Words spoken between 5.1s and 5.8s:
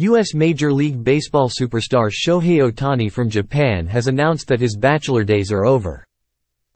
days are